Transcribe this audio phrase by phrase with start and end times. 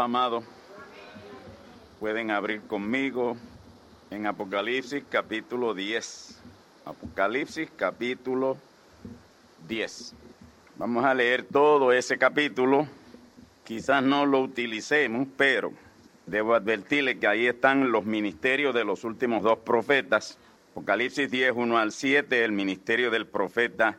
[0.00, 0.44] Amados,
[1.98, 3.36] pueden abrir conmigo
[4.10, 6.40] en Apocalipsis capítulo 10.
[6.84, 8.56] Apocalipsis capítulo
[9.66, 10.14] 10.
[10.76, 12.86] Vamos a leer todo ese capítulo.
[13.64, 15.72] Quizás no lo utilicemos, pero
[16.26, 20.38] debo advertirle que ahí están los ministerios de los últimos dos profetas.
[20.72, 23.98] Apocalipsis 10, 1 al 7, el ministerio del profeta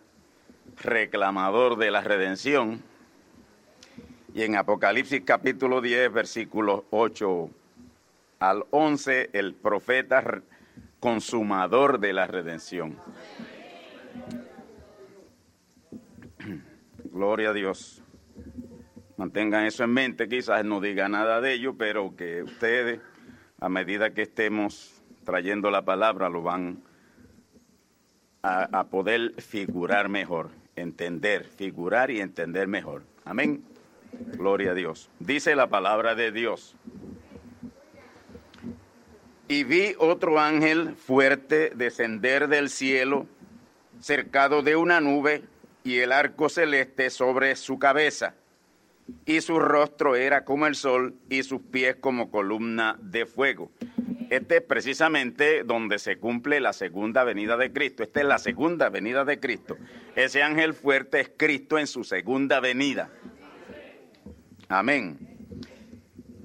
[0.77, 2.81] reclamador de la redención
[4.39, 7.49] y en Apocalipsis capítulo 10, versículos 8
[8.39, 10.41] al 11, el profeta
[11.01, 12.95] consumador de la redención.
[17.11, 18.01] Gloria a Dios.
[19.17, 23.01] Mantengan eso en mente, quizás no diga nada de ello, pero que ustedes,
[23.59, 26.81] a medida que estemos trayendo la palabra, lo van
[28.41, 33.03] a, a poder figurar mejor, entender, figurar y entender mejor.
[33.25, 33.65] Amén.
[34.11, 35.09] Gloria a Dios.
[35.19, 36.75] Dice la palabra de Dios.
[39.47, 43.25] Y vi otro ángel fuerte descender del cielo,
[43.99, 45.43] cercado de una nube,
[45.83, 48.35] y el arco celeste sobre su cabeza.
[49.25, 53.71] Y su rostro era como el sol, y sus pies como columna de fuego.
[54.29, 58.03] Este es precisamente donde se cumple la segunda venida de Cristo.
[58.03, 59.77] Esta es la segunda venida de Cristo.
[60.15, 63.09] Ese ángel fuerte es Cristo en su segunda venida.
[64.71, 65.17] Amén.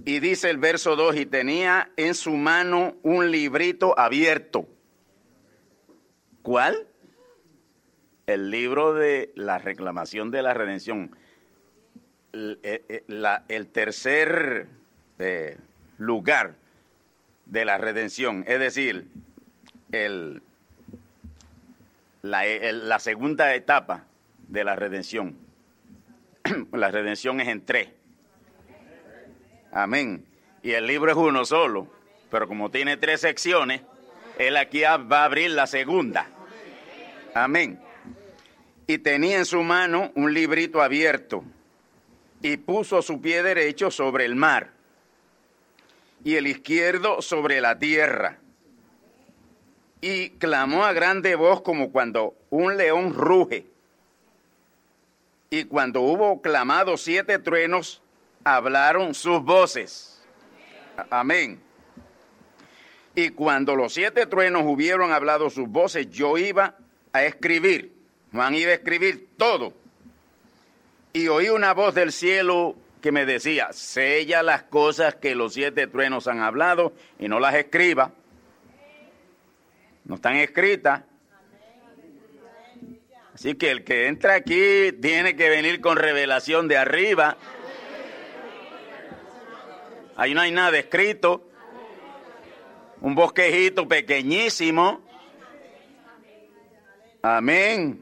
[0.07, 4.67] Y dice el verso 2, y tenía en su mano un librito abierto.
[6.41, 6.87] ¿Cuál?
[8.27, 11.15] El libro de la reclamación de la redención.
[12.33, 14.69] El, eh, eh, tercer
[15.19, 15.59] eh,
[15.99, 16.55] lugar
[17.45, 19.07] de la redención, es decir,
[19.93, 20.43] el,
[22.23, 24.07] la segunda etapa
[24.49, 25.37] de la redención.
[26.73, 27.89] la redención es en tres
[29.75, 30.25] Amén.
[30.63, 31.89] Y el libro es uno solo,
[32.31, 33.83] pero como tiene tres secciones,
[34.39, 36.29] él aquí va a abrir la segunda.
[37.35, 37.81] Amén.
[38.87, 41.43] Y tenía en su mano un librito abierto
[42.41, 44.71] y puso su pie derecho sobre el mar
[46.23, 48.39] y el izquierdo sobre la tierra.
[50.01, 53.67] Y clamó a grande voz como cuando un león ruge.
[55.51, 58.04] Y cuando hubo clamado siete truenos,
[58.45, 60.23] hablaron sus voces.
[61.11, 61.61] Amén.
[63.15, 66.77] Y cuando los siete truenos hubieron hablado sus voces, yo iba
[67.13, 67.93] a escribir.
[68.33, 69.73] Juan iba a escribir todo.
[71.13, 75.87] Y oí una voz del cielo que me decía, sella las cosas que los siete
[75.87, 78.13] truenos han hablado y no las escriba.
[80.05, 81.03] No están escritas.
[83.33, 87.37] Así que el que entra aquí tiene que venir con revelación de arriba
[90.17, 91.49] Ahí no hay nada escrito.
[93.01, 95.03] Un bosquejito pequeñísimo.
[97.23, 98.01] Amén.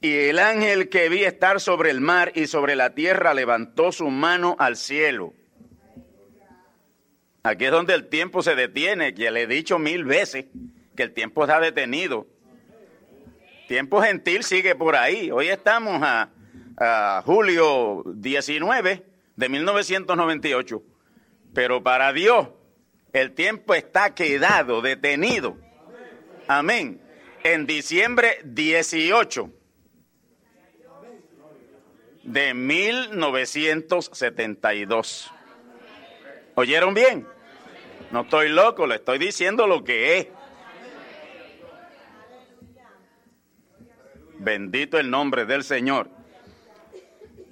[0.00, 4.08] Y el ángel que vi estar sobre el mar y sobre la tierra levantó su
[4.10, 5.34] mano al cielo.
[7.42, 10.46] Aquí es donde el tiempo se detiene, que le he dicho mil veces
[10.94, 12.26] que el tiempo está detenido.
[13.66, 15.30] Tiempo gentil sigue por ahí.
[15.30, 16.30] Hoy estamos a,
[16.76, 19.07] a julio 19
[19.38, 20.82] de 1998.
[21.54, 22.48] Pero para Dios
[23.12, 25.56] el tiempo está quedado, detenido.
[26.48, 27.00] Amén.
[27.44, 29.50] En diciembre 18
[32.24, 35.32] de 1972.
[36.56, 37.24] ¿Oyeron bien?
[38.10, 40.26] No estoy loco, le estoy diciendo lo que es.
[44.40, 46.17] Bendito el nombre del Señor.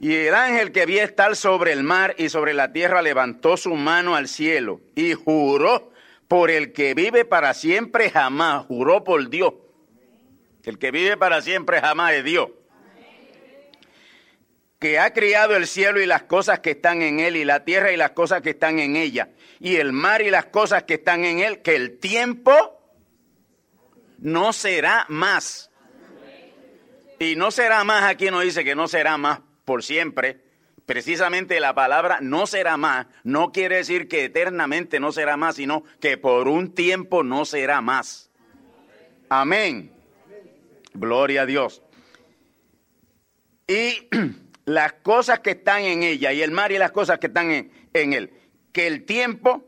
[0.01, 3.75] Y el ángel que vi estar sobre el mar y sobre la tierra levantó su
[3.75, 5.91] mano al cielo y juró
[6.29, 9.55] por el que vive para siempre jamás, juró por Dios.
[10.65, 12.51] El que vive para siempre jamás es Dios.
[14.79, 17.93] Que ha criado el cielo y las cosas que están en él, y la tierra
[17.93, 21.25] y las cosas que están en ella, y el mar y las cosas que están
[21.25, 22.55] en él, que el tiempo
[24.19, 25.71] no será más.
[27.19, 30.41] Y no será más, aquí no dice que no será más por siempre.
[30.87, 35.83] Precisamente la palabra no será más no quiere decir que eternamente no será más, sino
[36.01, 38.31] que por un tiempo no será más.
[39.29, 39.93] Amén.
[40.95, 41.83] Gloria a Dios.
[43.67, 44.09] Y
[44.65, 48.13] las cosas que están en ella, y el mar y las cosas que están en,
[48.13, 48.33] él,
[48.73, 49.67] que el tiempo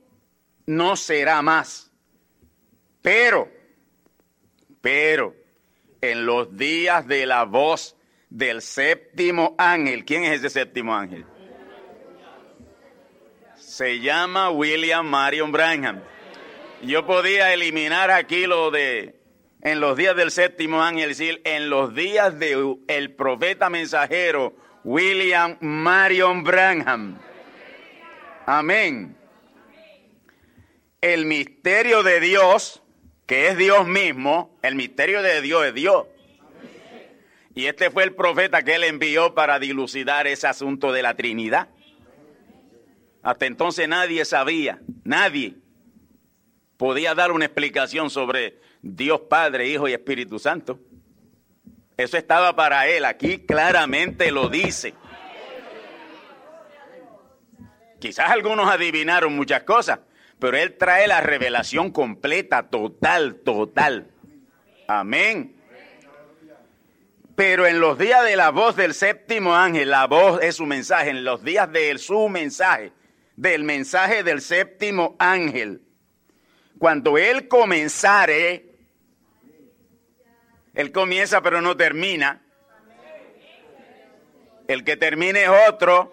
[0.66, 1.90] no será más.
[3.02, 3.50] Pero,
[4.80, 5.34] pero,
[6.00, 7.97] en los días de la voz
[8.30, 10.04] del séptimo ángel.
[10.04, 11.24] ¿Quién es ese séptimo ángel?
[13.56, 16.00] Se llama William Marion Branham.
[16.82, 19.18] Yo podía eliminar aquí lo de
[19.60, 24.54] en los días del séptimo ángel, decir, en los días del el profeta mensajero
[24.84, 27.18] William Marion Branham.
[28.46, 29.16] Amén.
[31.00, 32.82] El misterio de Dios,
[33.26, 36.06] que es Dios mismo, el misterio de Dios es Dios.
[37.58, 41.66] Y este fue el profeta que él envió para dilucidar ese asunto de la Trinidad.
[43.20, 45.56] Hasta entonces nadie sabía, nadie
[46.76, 50.78] podía dar una explicación sobre Dios Padre, Hijo y Espíritu Santo.
[51.96, 54.94] Eso estaba para él, aquí claramente lo dice.
[57.98, 59.98] Quizás algunos adivinaron muchas cosas,
[60.38, 64.12] pero él trae la revelación completa, total, total.
[64.86, 65.57] Amén.
[67.38, 71.10] Pero en los días de la voz del séptimo ángel, la voz es su mensaje,
[71.10, 72.90] en los días de su mensaje,
[73.36, 75.80] del mensaje del séptimo ángel,
[76.80, 78.66] cuando él comenzare,
[80.74, 82.42] él comienza pero no termina,
[84.66, 86.12] el que termine es otro,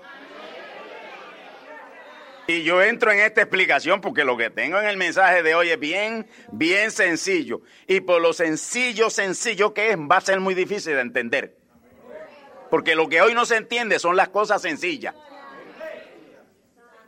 [2.48, 5.70] y yo entro en esta explicación porque lo que tengo en el mensaje de hoy
[5.70, 7.62] es bien, bien sencillo.
[7.88, 11.58] Y por lo sencillo, sencillo que es, va a ser muy difícil de entender.
[12.70, 15.16] Porque lo que hoy no se entiende son las cosas sencillas.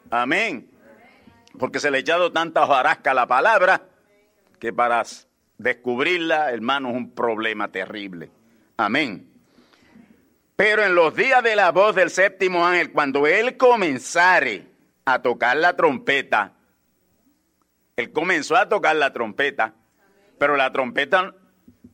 [0.10, 0.70] Amén.
[1.60, 3.84] Porque se le ha echado tanta hojarasca a la palabra
[4.60, 5.04] que para
[5.58, 8.32] descubrirla, hermano, es un problema terrible.
[8.78, 9.30] Amén.
[10.56, 14.67] Pero en los días de la voz del séptimo ángel, cuando él comenzare
[15.08, 16.52] a tocar la trompeta.
[17.96, 19.74] Él comenzó a tocar la trompeta,
[20.38, 21.34] pero la trompeta,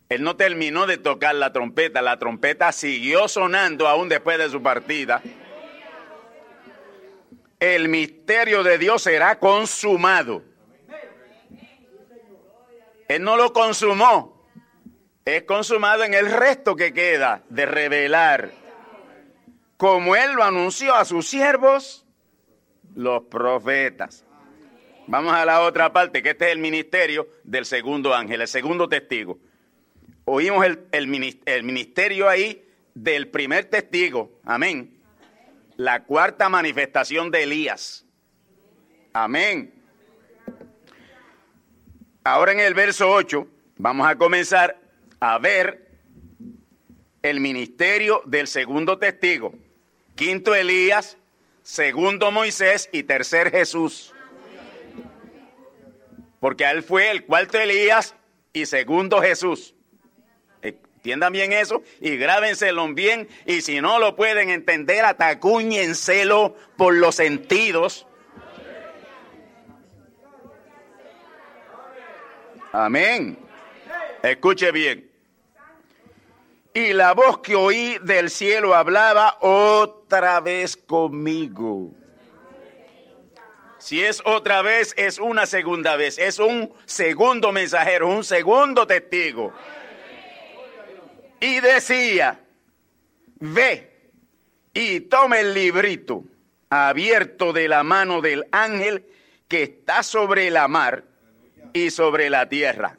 [0.09, 4.63] él no terminó de tocar la trompeta, la trompeta siguió sonando aún después de su
[4.63, 5.21] partida.
[7.59, 10.41] El misterio de Dios será consumado.
[13.07, 14.49] Él no lo consumó,
[15.23, 18.49] es consumado en el resto que queda de revelar,
[19.77, 22.02] como Él lo anunció a sus siervos
[22.95, 24.25] los profetas.
[25.07, 28.87] Vamos a la otra parte, que este es el ministerio del segundo ángel, el segundo
[28.87, 29.37] testigo.
[30.25, 34.97] Oímos el, el, ministerio ahí del primer testigo, amén.
[35.75, 38.05] La cuarta manifestación de Elías.
[39.11, 39.73] Amén.
[42.23, 43.45] Ahora en el verso 8
[43.77, 44.79] vamos a comenzar
[45.19, 45.91] a ver
[47.21, 49.53] el ministerio del segundo testigo.
[50.15, 51.17] Quinto Elías,
[51.63, 54.13] segundo Moisés y tercer Jesús.
[56.39, 58.15] Porque él fue el cuarto Elías
[58.51, 59.73] y segundo Jesús.
[60.61, 63.27] Entiendan bien eso y grábenselo bien.
[63.45, 68.07] Y si no lo pueden entender, atacuñenselo por los sentidos.
[72.71, 73.37] Amén.
[74.21, 75.12] Escuche bien.
[76.73, 81.91] Y la voz que oí del cielo hablaba otra vez conmigo.
[83.77, 86.17] Si es otra vez, es una segunda vez.
[86.17, 89.53] Es un segundo mensajero, un segundo testigo.
[91.39, 92.39] Y decía,
[93.35, 94.09] ve
[94.73, 96.23] y toma el librito
[96.69, 99.05] abierto de la mano del ángel
[99.47, 101.03] que está sobre la mar
[101.73, 102.97] y sobre la tierra.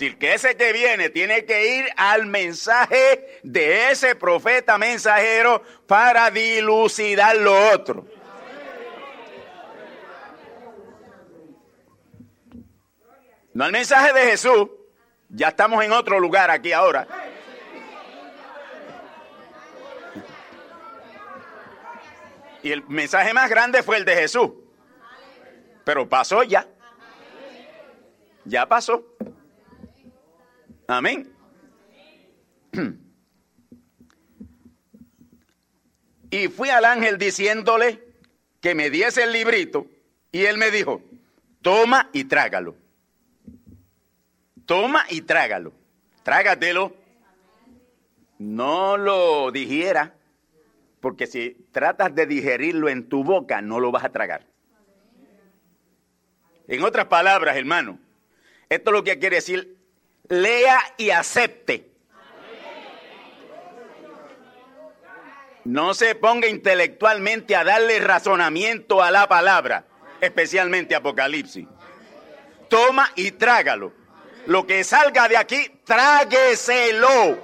[0.00, 6.30] Si que ese que viene tiene que ir al mensaje de ese profeta mensajero para
[6.30, 8.06] dilucidar lo otro.
[13.52, 14.70] No al mensaje de Jesús.
[15.28, 17.06] Ya estamos en otro lugar aquí ahora.
[22.62, 24.50] Y el mensaje más grande fue el de Jesús.
[25.84, 26.66] Pero pasó ya.
[28.46, 29.04] Ya pasó.
[30.90, 31.32] Amén.
[36.32, 38.00] Y fui al ángel diciéndole
[38.60, 39.88] que me diese el librito
[40.30, 41.02] y él me dijo,
[41.60, 42.76] toma y trágalo.
[44.64, 45.72] Toma y trágalo.
[46.22, 46.94] Trágatelo.
[48.38, 50.14] No lo digiera,
[51.00, 54.46] porque si tratas de digerirlo en tu boca, no lo vas a tragar.
[56.68, 57.98] En otras palabras, hermano,
[58.68, 59.79] esto es lo que quiere decir,
[60.30, 61.90] lea y acepte.
[65.64, 69.84] No se ponga intelectualmente a darle razonamiento a la palabra,
[70.20, 71.66] especialmente Apocalipsis.
[72.68, 73.92] Toma y trágalo.
[74.46, 77.42] Lo que salga de aquí, trágueselo.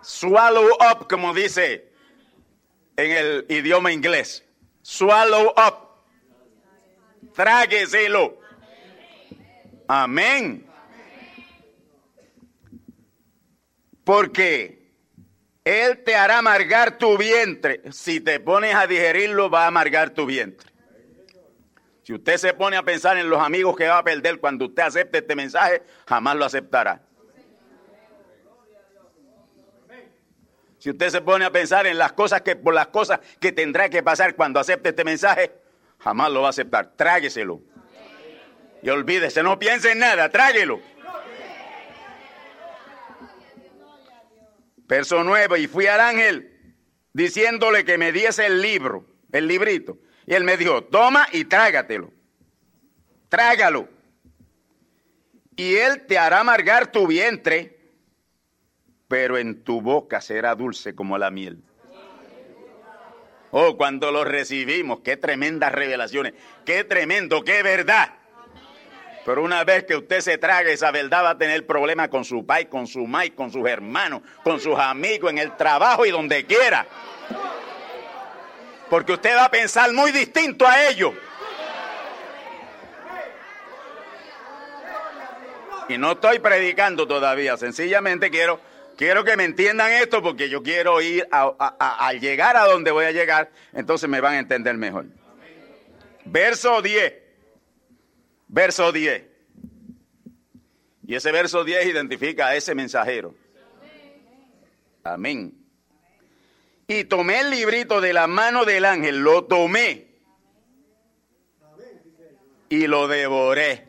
[0.00, 1.92] Swallow up, como dice
[2.96, 4.47] en el idioma inglés.
[4.90, 5.74] Swallow up.
[7.34, 8.38] Trágueselo.
[9.86, 10.66] Amén.
[14.02, 14.90] Porque
[15.62, 17.82] Él te hará amargar tu vientre.
[17.92, 20.72] Si te pones a digerirlo, va a amargar tu vientre.
[22.02, 24.84] Si usted se pone a pensar en los amigos que va a perder cuando usted
[24.84, 27.02] acepte este mensaje, jamás lo aceptará.
[30.78, 33.88] Si usted se pone a pensar en las cosas que por las cosas que tendrá
[33.88, 35.52] que pasar cuando acepte este mensaje,
[35.98, 36.92] jamás lo va a aceptar.
[36.96, 37.60] Trágueselo.
[38.82, 40.80] Y olvídese, no piense en nada, tráguelo.
[44.86, 46.74] Verso 9, y fui al ángel
[47.12, 49.98] diciéndole que me diese el libro, el librito.
[50.26, 52.12] Y él me dijo, toma y trágatelo.
[53.28, 53.88] Trágalo.
[55.56, 57.77] Y él te hará amargar tu vientre,
[59.08, 61.58] pero en tu boca será dulce como la miel.
[63.50, 66.34] Oh, cuando lo recibimos, qué tremendas revelaciones,
[66.66, 68.10] qué tremendo, qué verdad.
[69.24, 72.44] Pero una vez que usted se traga esa verdad va a tener problemas con su
[72.44, 76.44] pai, con su mai, con sus hermanos, con sus amigos, en el trabajo y donde
[76.44, 76.86] quiera.
[78.90, 81.14] Porque usted va a pensar muy distinto a ellos.
[85.88, 88.60] Y no estoy predicando todavía, sencillamente quiero,
[88.98, 93.12] quiero que me entiendan esto porque yo quiero ir a, llegar a donde voy a
[93.12, 95.06] llegar, entonces me van a entender mejor.
[96.24, 97.14] Verso 10.
[98.48, 99.24] Verso 10.
[101.06, 103.34] Y ese verso 10 identifica a ese mensajero.
[105.04, 105.54] Amén.
[106.88, 110.08] Y tomé el librito de la mano del ángel, lo tomé
[112.68, 113.88] y lo devoré.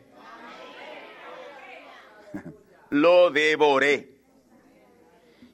[2.90, 4.09] lo devoré.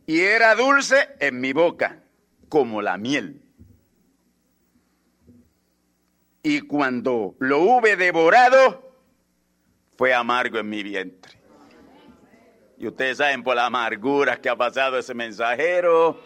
[0.06, 2.02] Y era dulce en mi boca,
[2.48, 3.42] como la miel.
[6.44, 8.92] Y cuando lo hube devorado,
[9.98, 11.40] fue amargo en mi vientre.
[12.78, 16.20] Y ustedes saben por las amarguras que ha pasado ese mensajero,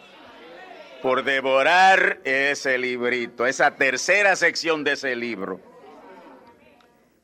[1.01, 5.59] por devorar ese librito, esa tercera sección de ese libro.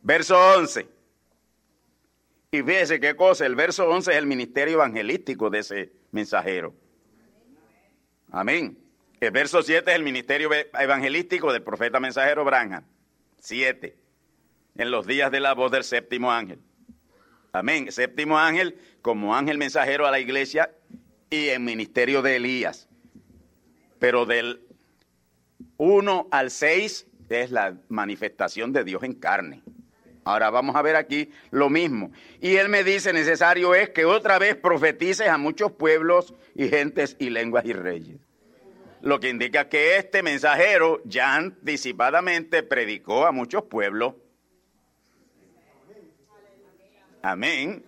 [0.01, 0.87] Verso 11.
[2.49, 6.73] Y fíjese qué cosa, el verso 11 es el ministerio evangelístico de ese mensajero.
[8.31, 8.77] Amén.
[9.19, 10.49] El verso 7 es el ministerio
[10.79, 12.83] evangelístico del profeta mensajero Branham.
[13.39, 13.97] 7.
[14.75, 16.59] En los días de la voz del séptimo ángel.
[17.51, 17.91] Amén.
[17.91, 20.71] Séptimo ángel como ángel mensajero a la iglesia
[21.29, 22.87] y en ministerio de Elías.
[23.99, 24.61] Pero del
[25.77, 29.63] 1 al 6 es la manifestación de Dios en carne.
[30.27, 32.11] Ahora vamos a ver aquí lo mismo.
[32.41, 37.15] Y él me dice, necesario es que otra vez profetices a muchos pueblos y gentes
[37.17, 38.19] y lenguas y reyes.
[39.01, 44.15] Lo que indica que este mensajero ya anticipadamente predicó a muchos pueblos.
[47.21, 47.85] Amén.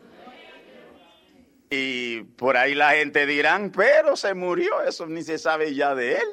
[1.70, 6.14] Y por ahí la gente dirán, pero se murió, eso ni se sabe ya de
[6.14, 6.28] él.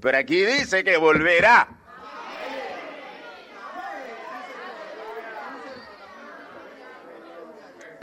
[0.00, 1.83] Pero aquí dice que volverá.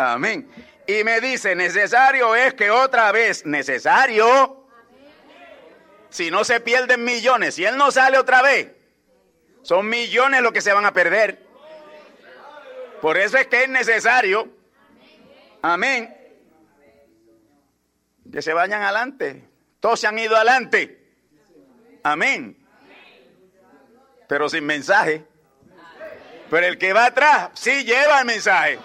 [0.01, 0.50] Amén.
[0.88, 4.65] Y me dice, necesario es que otra vez, necesario,
[6.10, 8.72] si no se pierden millones, si él no sale otra vez,
[9.62, 11.46] son millones los que se van a perder.
[13.00, 14.50] Por eso es que es necesario,
[15.62, 16.15] amén,
[18.31, 19.48] que se vayan adelante.
[19.79, 20.98] Todos se han ido adelante.
[22.03, 22.58] Amén.
[24.27, 25.25] Pero sin mensaje.
[26.50, 28.79] Pero el que va atrás sí lleva el mensaje.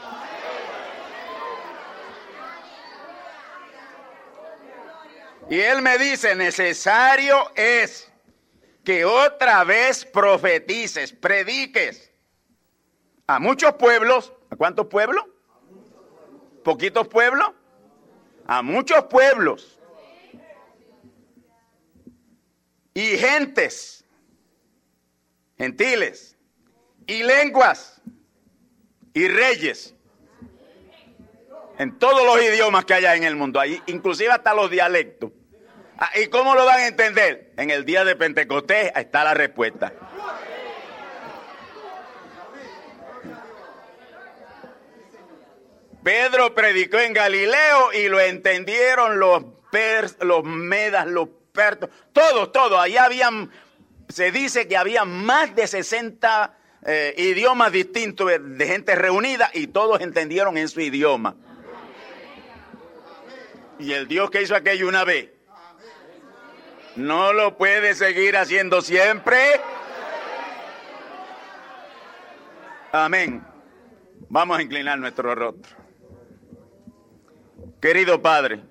[5.48, 8.10] Y él me dice, necesario es
[8.84, 12.12] que otra vez profetices, prediques
[13.26, 14.32] a muchos pueblos.
[14.50, 15.24] ¿A cuántos pueblos?
[16.64, 17.50] ¿Poquitos pueblos?
[18.46, 19.80] A muchos pueblos.
[22.94, 24.04] Y gentes,
[25.58, 26.36] gentiles,
[27.06, 28.00] y lenguas,
[29.12, 29.95] y reyes.
[31.78, 35.32] En todos los idiomas que haya en el mundo, ahí, inclusive hasta los dialectos.
[35.98, 37.52] Ah, ¿Y cómo lo van a entender?
[37.56, 39.92] En el día de Pentecostés está la respuesta.
[46.02, 49.42] Pedro predicó en Galileo y lo entendieron los
[49.72, 52.78] pers, los medas, los pertos, todos, todos.
[52.78, 53.50] Allá habían,
[54.08, 56.56] se dice que había más de 60
[56.86, 61.34] eh, idiomas distintos de gente reunida y todos entendieron en su idioma.
[63.78, 65.30] Y el Dios que hizo aquello una vez,
[66.96, 69.36] no lo puede seguir haciendo siempre.
[72.92, 73.44] Amén.
[74.30, 75.76] Vamos a inclinar nuestro rostro.
[77.80, 78.62] Querido Padre,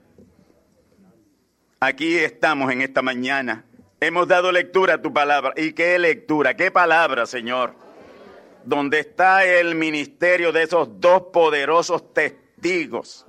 [1.79, 3.63] aquí estamos en esta mañana.
[3.99, 5.53] Hemos dado lectura a tu palabra.
[5.55, 6.55] ¿Y qué lectura?
[6.55, 7.75] ¿Qué palabra, Señor?
[8.63, 13.27] Donde está el ministerio de esos dos poderosos testigos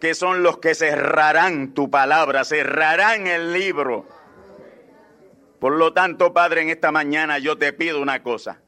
[0.00, 4.06] que son los que cerrarán tu palabra, cerrarán el libro.
[5.58, 8.60] Por lo tanto, Padre, en esta mañana yo te pido una cosa.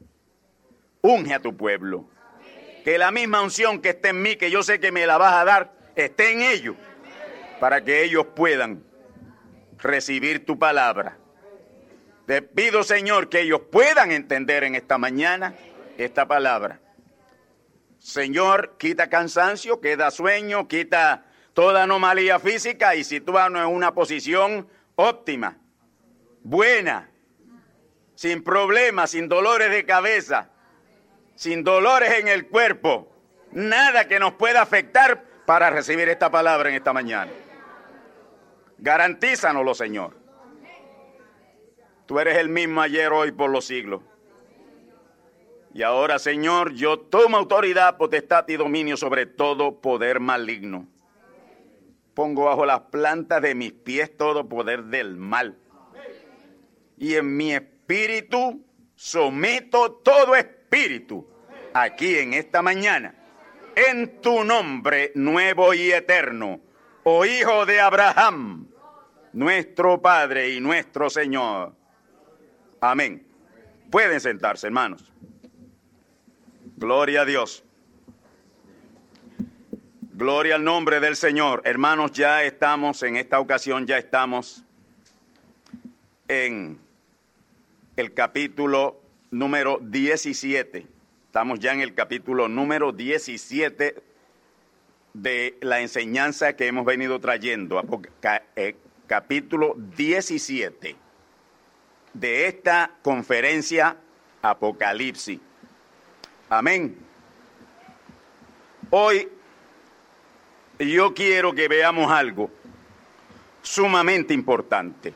[1.01, 2.09] Unge a tu pueblo.
[2.83, 5.33] Que la misma unción que esté en mí, que yo sé que me la vas
[5.33, 6.75] a dar, esté en ellos.
[7.59, 8.83] Para que ellos puedan
[9.77, 11.17] recibir tu palabra.
[12.25, 15.55] Te pido, Señor, que ellos puedan entender en esta mañana
[15.97, 16.79] esta palabra.
[17.99, 25.57] Señor, quita cansancio, queda sueño, quita toda anomalía física y sitúanos en una posición óptima,
[26.43, 27.09] buena,
[28.15, 30.49] sin problemas, sin dolores de cabeza,
[31.35, 33.13] sin dolores en el cuerpo,
[33.51, 37.31] nada que nos pueda afectar para recibir esta palabra en esta mañana.
[38.77, 40.17] Garantízanoslo, Señor.
[42.05, 44.01] Tú eres el mismo ayer, hoy, por los siglos.
[45.73, 50.87] Y ahora, Señor, yo tomo autoridad, potestad y dominio sobre todo poder maligno.
[52.13, 55.57] Pongo bajo las plantas de mis pies todo poder del mal.
[56.97, 61.25] Y en mi espíritu someto todo espíritu
[61.73, 63.15] aquí en esta mañana.
[63.75, 66.59] En tu nombre nuevo y eterno,
[67.03, 68.67] oh Hijo de Abraham,
[69.31, 71.73] nuestro Padre y nuestro Señor.
[72.81, 73.25] Amén.
[73.89, 75.13] Pueden sentarse, hermanos.
[76.79, 77.61] Gloria a Dios.
[80.13, 81.61] Gloria al nombre del Señor.
[81.65, 84.63] Hermanos, ya estamos, en esta ocasión ya estamos
[86.29, 86.79] en
[87.97, 90.87] el capítulo número 17.
[91.25, 94.01] Estamos ya en el capítulo número 17
[95.15, 97.83] de la enseñanza que hemos venido trayendo.
[98.55, 100.95] Eh, capítulo 17
[102.13, 103.97] de esta conferencia
[104.41, 105.41] Apocalipsis.
[106.49, 106.97] Amén.
[108.89, 109.29] Hoy
[110.79, 112.49] yo quiero que veamos algo
[113.61, 115.13] sumamente importante,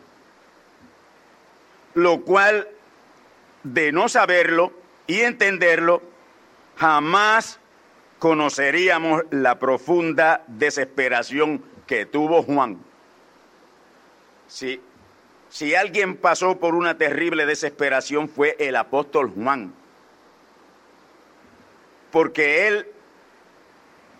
[1.95, 2.67] lo cual
[3.63, 4.73] de no saberlo
[5.07, 6.03] y entenderlo,
[6.77, 7.59] jamás
[8.19, 12.77] conoceríamos la profunda desesperación que tuvo Juan.
[14.47, 14.79] Si,
[15.49, 19.73] si alguien pasó por una terrible desesperación fue el apóstol Juan
[22.13, 22.85] porque él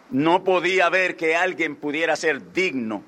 [0.09, 3.03] no podía ver que alguien pudiera ser digno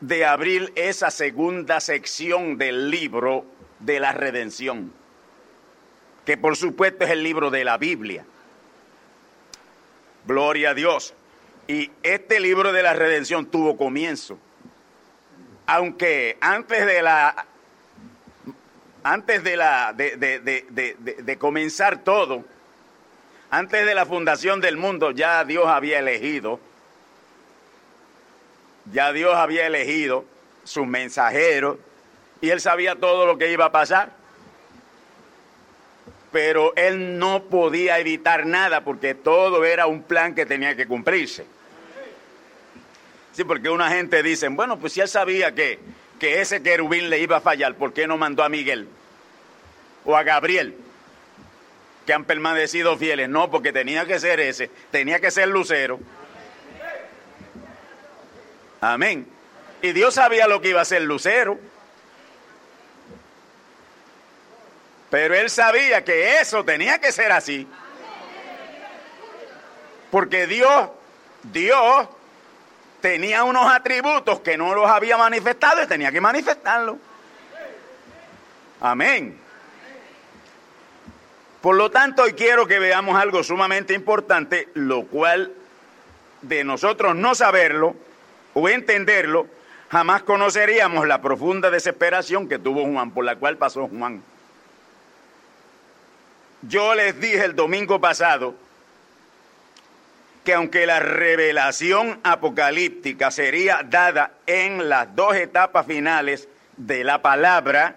[0.00, 3.44] de abrir esa segunda sección del libro
[3.78, 4.92] de la redención,
[6.26, 8.24] que por supuesto es el libro de la Biblia.
[10.26, 11.14] Gloria a Dios.
[11.68, 14.40] Y este libro de la redención tuvo comienzo.
[15.66, 17.46] Aunque antes de la
[19.04, 22.44] antes de la de, de, de, de comenzar todo,
[23.50, 26.60] antes de la fundación del mundo, ya Dios había elegido
[28.92, 30.24] ya Dios había elegido
[30.64, 31.78] sus mensajeros
[32.40, 34.12] y él sabía todo lo que iba a pasar.
[36.32, 41.44] Pero él no podía evitar nada porque todo era un plan que tenía que cumplirse.
[43.32, 45.78] Sí, porque una gente dice, bueno, pues si él sabía que,
[46.18, 48.88] que ese querubín le iba a fallar, ¿por qué no mandó a Miguel?
[50.04, 50.76] O a Gabriel,
[52.06, 53.28] que han permanecido fieles.
[53.28, 56.00] No, porque tenía que ser ese, tenía que ser Lucero.
[58.80, 59.26] Amén.
[59.82, 61.58] Y Dios sabía lo que iba a ser Lucero.
[65.10, 67.66] Pero él sabía que eso tenía que ser así.
[70.10, 70.90] Porque Dios,
[71.42, 72.08] Dios
[73.00, 76.96] tenía unos atributos que no los había manifestado y tenía que manifestarlos.
[78.80, 79.40] Amén.
[81.60, 85.52] Por lo tanto, hoy quiero que veamos algo sumamente importante, lo cual
[86.42, 87.94] de nosotros no saberlo,
[88.54, 89.46] o entenderlo,
[89.90, 94.22] jamás conoceríamos la profunda desesperación que tuvo Juan, por la cual pasó Juan.
[96.62, 98.54] Yo les dije el domingo pasado
[100.44, 107.96] que aunque la revelación apocalíptica sería dada en las dos etapas finales de la palabra,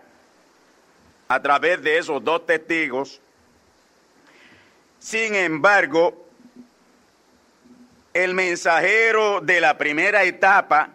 [1.30, 3.22] a través de esos dos testigos,
[5.04, 6.30] sin embargo,
[8.14, 10.92] el mensajero de la primera etapa,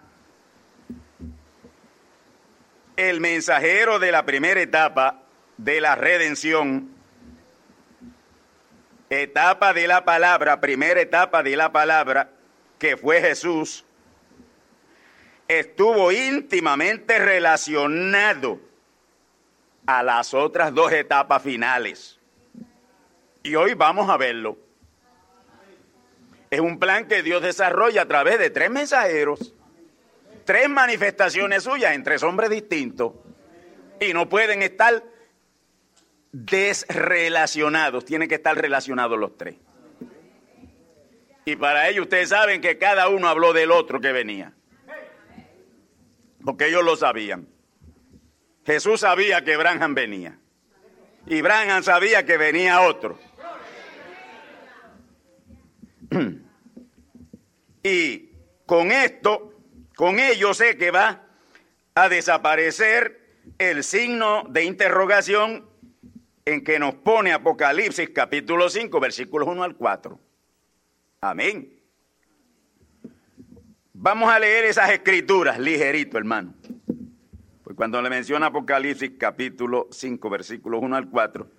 [2.96, 5.20] el mensajero de la primera etapa
[5.58, 6.88] de la redención,
[9.10, 12.30] etapa de la palabra, primera etapa de la palabra,
[12.78, 13.84] que fue Jesús,
[15.48, 18.58] estuvo íntimamente relacionado
[19.84, 22.17] a las otras dos etapas finales.
[23.42, 24.58] Y hoy vamos a verlo.
[26.50, 29.54] Es un plan que Dios desarrolla a través de tres mensajeros,
[30.44, 33.12] tres manifestaciones suyas en tres hombres distintos.
[34.00, 35.02] Y no pueden estar
[36.32, 39.56] desrelacionados, tienen que estar relacionados los tres.
[41.44, 44.52] Y para ello ustedes saben que cada uno habló del otro que venía.
[46.44, 47.48] Porque ellos lo sabían.
[48.64, 50.38] Jesús sabía que Branham venía.
[51.26, 53.18] Y Branham sabía que venía otro.
[57.82, 58.30] y
[58.66, 59.52] con esto,
[59.96, 61.24] con ello sé que va
[61.94, 65.68] a desaparecer el signo de interrogación
[66.44, 70.18] en que nos pone Apocalipsis capítulo 5, versículos 1 al 4.
[71.20, 71.74] Amén.
[73.92, 76.54] Vamos a leer esas escrituras ligerito, hermano.
[77.64, 81.50] Pues cuando le menciona Apocalipsis capítulo 5, versículos 1 al 4,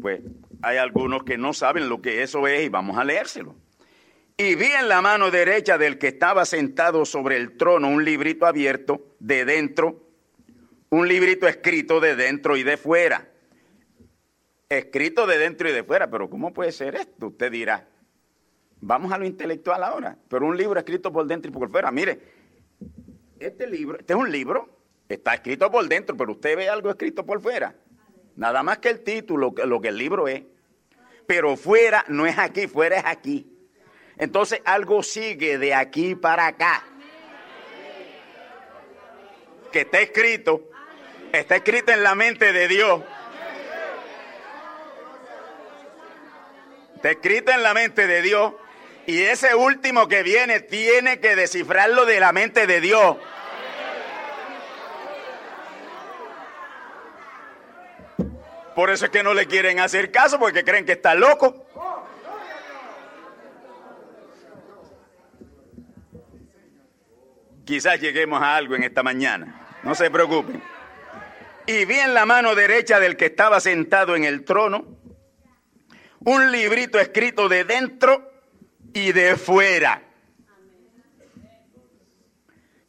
[0.00, 0.20] pues
[0.62, 3.56] hay algunos que no saben lo que eso es y vamos a leérselo.
[4.36, 8.46] Y vi en la mano derecha del que estaba sentado sobre el trono un librito
[8.46, 10.02] abierto de dentro,
[10.90, 13.30] un librito escrito de dentro y de fuera.
[14.68, 17.28] Escrito de dentro y de fuera, pero ¿cómo puede ser esto?
[17.28, 17.88] Usted dirá.
[18.80, 21.90] Vamos a lo intelectual ahora, pero un libro escrito por dentro y por fuera.
[21.90, 22.20] Mire,
[23.40, 24.68] este libro, este es un libro,
[25.08, 27.74] está escrito por dentro, pero usted ve algo escrito por fuera.
[28.36, 30.42] Nada más que el título, lo que el libro es.
[31.26, 33.46] Pero fuera no es aquí, fuera es aquí.
[34.18, 36.84] Entonces algo sigue de aquí para acá.
[39.72, 40.70] Que está escrito,
[41.32, 43.02] está escrito en la mente de Dios.
[46.96, 48.54] Está escrito en la mente de Dios.
[49.06, 53.16] Y ese último que viene tiene que descifrarlo de la mente de Dios.
[58.76, 61.66] Por eso es que no le quieren hacer caso, porque creen que está loco.
[67.64, 69.66] Quizás lleguemos a algo en esta mañana.
[69.82, 70.62] No se preocupen.
[71.66, 74.84] Y vi en la mano derecha del que estaba sentado en el trono
[76.20, 78.30] un librito escrito de dentro
[78.92, 80.02] y de fuera.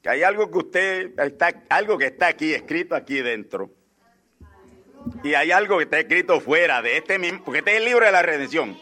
[0.03, 3.76] Que hay algo que usted está, algo que está aquí escrito aquí dentro.
[5.23, 8.05] Y hay algo que está escrito fuera de este mismo, porque este es el libro
[8.05, 8.77] de la redención.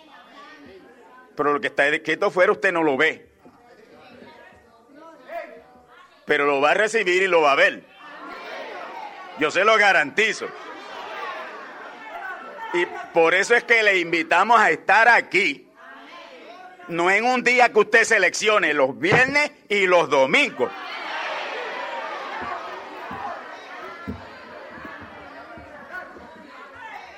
[1.35, 3.35] Pero lo que está escrito fuera usted no lo ve.
[6.25, 7.83] pero lo va a recibir y lo va a ver.
[9.39, 10.47] Yo se lo garantizo.
[12.73, 15.69] Y por eso es que le invitamos a estar aquí.
[16.88, 20.71] No en un día que usted seleccione, los viernes y los domingos.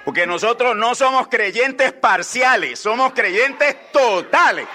[0.08, 4.65] Porque nosotros no somos creyentes parciales, somos creyentes totales.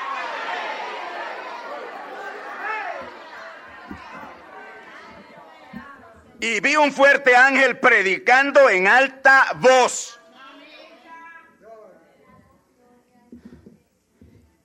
[6.39, 10.21] Y vi un fuerte ángel predicando en alta voz.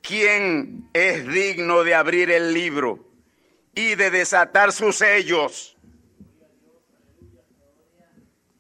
[0.01, 3.07] ¿Quién es digno de abrir el libro
[3.73, 5.77] y de desatar sus sellos?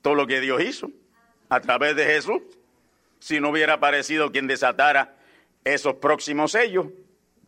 [0.01, 0.89] Todo lo que Dios hizo
[1.49, 2.41] a través de Jesús,
[3.19, 5.15] si no hubiera aparecido quien desatara
[5.63, 6.87] esos próximos sellos,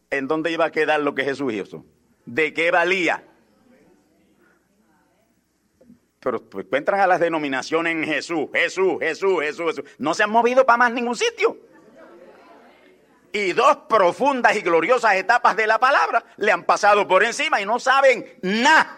[0.10, 1.86] ¿en dónde iba a quedar lo que Jesús hizo?
[2.26, 3.24] ¿De qué valía?
[6.20, 9.92] Pero pues, encuentran a las denominaciones en Jesús, Jesús, Jesús, Jesús, Jesús.
[9.98, 11.58] No se han movido para más ningún sitio.
[13.32, 17.66] Y dos profundas y gloriosas etapas de la palabra le han pasado por encima y
[17.66, 18.98] no saben nada.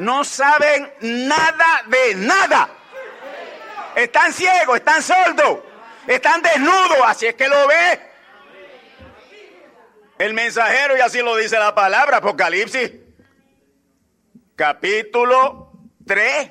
[0.00, 2.70] No saben nada de nada.
[3.94, 5.58] Están ciegos, están sordos,
[6.06, 8.00] están desnudos, así es que lo ve.
[10.18, 12.92] El mensajero, y así lo dice la palabra, Apocalipsis,
[14.56, 15.72] capítulo
[16.06, 16.50] 3,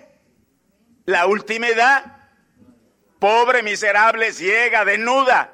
[1.06, 2.18] la última edad,
[3.18, 5.54] pobre, miserable, ciega, desnuda.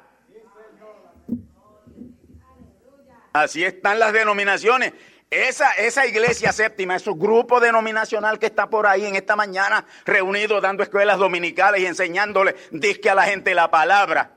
[3.32, 4.92] Así están las denominaciones.
[5.30, 10.60] Esa, esa iglesia séptima, ese grupo denominacional que está por ahí en esta mañana reunido
[10.60, 14.30] dando escuelas dominicales y enseñándole disque a la gente la palabra.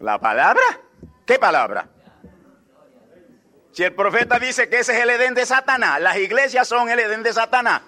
[0.00, 0.62] ¿La palabra?
[1.26, 1.88] ¿Qué palabra?
[3.72, 6.98] Si el profeta dice que ese es el Edén de Satanás, las iglesias son el
[6.98, 7.80] Edén de Satanás.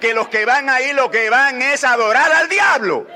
[0.00, 3.06] Que los que van ahí lo que van es adorar al diablo.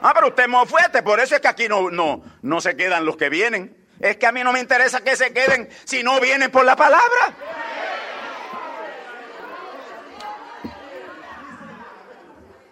[0.00, 2.76] Ah, pero usted es muy fuerte, por eso es que aquí no, no, no se
[2.76, 3.81] quedan los que vienen.
[4.02, 6.74] Es que a mí no me interesa que se queden si no vienen por la
[6.74, 7.34] palabra.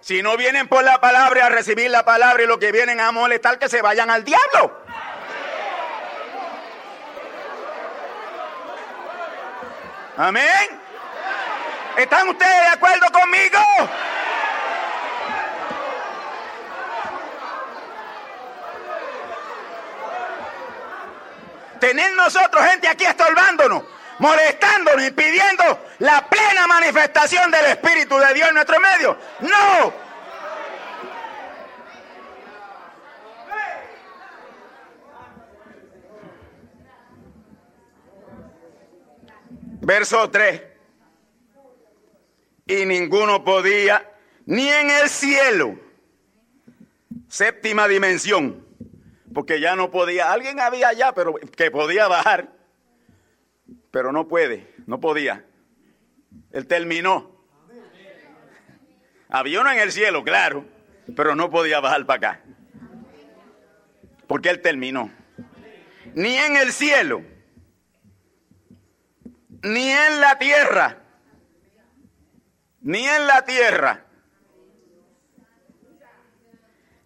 [0.00, 3.12] Si no vienen por la palabra a recibir la palabra y lo que vienen a
[3.12, 4.76] molestar, que se vayan al diablo.
[10.16, 10.80] Amén.
[11.96, 13.58] ¿Están ustedes de acuerdo conmigo?
[21.90, 23.82] Tener nosotros gente aquí estorbándonos,
[24.20, 29.18] molestándonos y pidiendo la plena manifestación del Espíritu de Dios en nuestro medio.
[29.40, 30.10] No.
[39.80, 40.62] Verso 3.
[42.68, 44.12] Y ninguno podía,
[44.46, 45.74] ni en el cielo,
[47.26, 48.64] séptima dimensión,
[49.32, 50.32] porque ya no podía.
[50.32, 52.52] Alguien había allá, pero que podía bajar,
[53.90, 55.44] pero no puede, no podía.
[56.52, 57.38] Él terminó.
[59.28, 60.64] Había uno en el cielo, claro,
[61.16, 62.44] pero no podía bajar para acá.
[64.26, 65.10] Porque él terminó.
[66.14, 67.22] Ni en el cielo,
[69.62, 70.98] ni en la tierra,
[72.80, 74.04] ni en la tierra,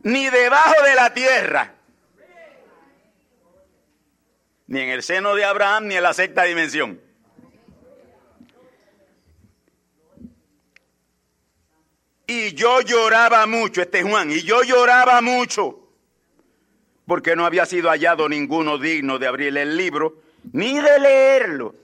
[0.03, 1.74] ni debajo de la tierra
[4.75, 7.01] ni en el seno de Abraham, ni en la sexta dimensión.
[12.27, 15.79] Y yo lloraba mucho, este Juan, y yo lloraba mucho,
[17.07, 20.21] porque no había sido hallado ninguno digno de abrirle el libro,
[20.53, 21.77] ni de leerlo,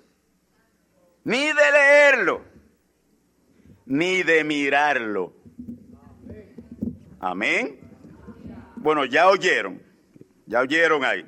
[1.23, 2.45] ni de leerlo,
[3.87, 5.33] ni de mirarlo.
[7.21, 7.79] Amén.
[8.75, 9.81] Bueno, ya oyeron,
[10.47, 11.25] ya oyeron ahí.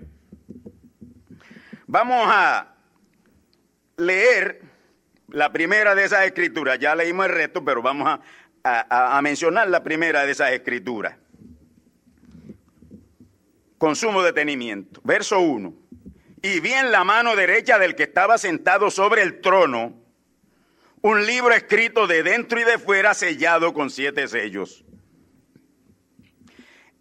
[1.92, 2.74] Vamos a
[3.98, 4.62] leer
[5.28, 6.78] la primera de esas escrituras.
[6.78, 8.18] Ya leímos el resto, pero vamos
[8.64, 11.18] a, mencionar la primera de esas escrituras.
[13.76, 15.02] Con sumo detenimiento.
[15.04, 15.74] Verso 1.
[16.40, 19.92] Y vi en la mano derecha del que estaba sentado sobre el trono
[21.02, 24.82] un libro escrito de dentro y de fuera sellado con siete sellos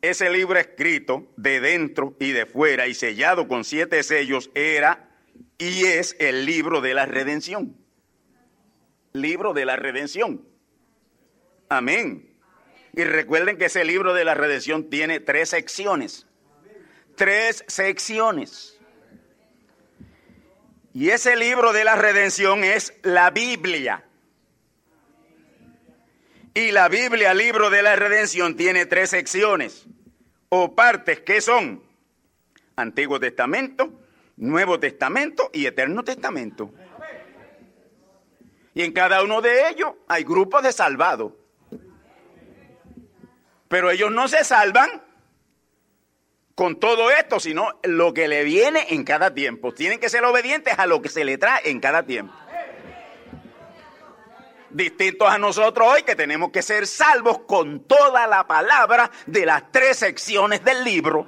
[0.02, 5.10] ese libro escrito de dentro y de fuera y sellado con siete sellos era
[5.58, 7.78] y es el libro de la redención.
[9.14, 10.44] Libro de la redención.
[11.70, 12.34] Amén.
[12.94, 16.26] Y recuerden que ese libro de la redención tiene tres secciones.
[17.16, 18.80] tres secciones.
[20.94, 24.04] Y ese libro de la redención es la Biblia.
[26.54, 29.86] Y la Biblia, libro de la redención, tiene tres secciones
[30.50, 31.82] o partes que son
[32.76, 33.94] Antiguo Testamento,
[34.36, 36.74] Nuevo Testamento y Eterno Testamento.
[38.74, 41.34] Y en cada uno de ellos hay grupos de salvados.
[43.70, 44.90] Pero ellos no se salvan
[46.56, 49.74] con todo esto, sino lo que le viene en cada tiempo.
[49.74, 52.34] Tienen que ser obedientes a lo que se le trae en cada tiempo.
[54.74, 59.72] Distintos a nosotros hoy que tenemos que ser salvos con toda la palabra de las
[59.72, 61.28] tres secciones del libro.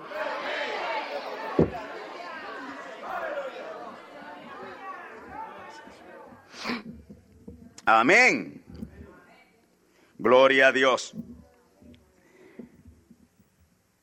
[7.85, 8.63] Amén.
[10.17, 11.13] Gloria a Dios.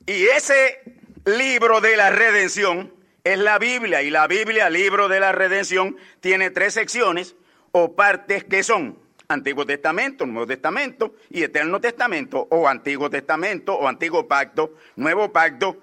[0.04, 0.82] Y ese
[1.24, 2.92] libro de la redención
[3.24, 4.02] es la Biblia.
[4.02, 7.36] Y la Biblia, libro de la redención, tiene tres secciones
[7.72, 8.99] o partes que son
[9.30, 15.76] Antiguo Testamento, Nuevo Testamento y Eterno Testamento, o Antiguo Testamento, o Antiguo Pacto, Nuevo Pacto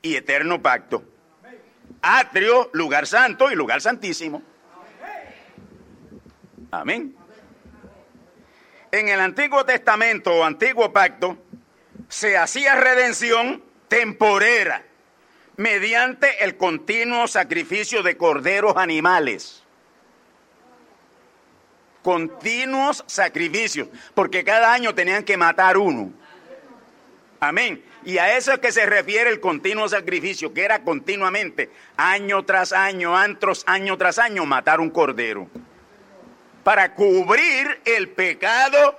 [0.00, 1.02] y Eterno Pacto.
[2.00, 4.42] Atrio, lugar santo y lugar santísimo.
[6.70, 7.16] Amén.
[8.92, 11.36] En el Antiguo Testamento o Antiguo Pacto
[12.08, 14.84] se hacía redención temporera
[15.56, 19.64] mediante el continuo sacrificio de corderos animales.
[22.02, 26.12] Continuos sacrificios, porque cada año tenían que matar uno.
[27.40, 27.84] Amén.
[28.04, 32.72] Y a eso es que se refiere el continuo sacrificio, que era continuamente, año tras
[32.72, 35.48] año, antros, año tras año, matar un cordero.
[36.64, 38.98] Para cubrir el pecado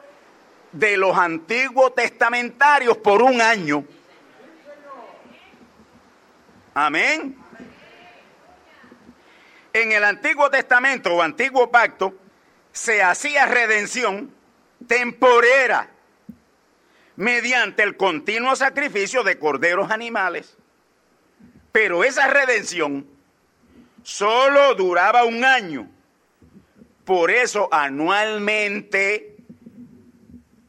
[0.71, 3.85] de los antiguos testamentarios por un año.
[6.73, 7.35] Amén.
[9.73, 12.13] En el Antiguo Testamento o Antiguo Pacto
[12.79, 14.33] se hacía redención
[14.87, 15.89] temporera
[17.17, 20.55] mediante el continuo sacrificio de corderos animales.
[21.73, 23.05] Pero esa redención
[24.01, 25.89] solo duraba un año.
[27.03, 29.35] Por eso anualmente